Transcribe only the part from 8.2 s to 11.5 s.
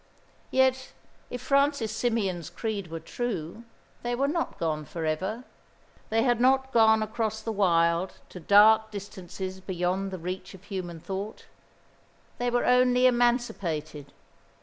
to dark distances beyond the reach of human thought.